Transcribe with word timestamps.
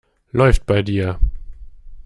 Läuft 0.31 0.65
bei 0.65 0.81
dir. 0.81 1.19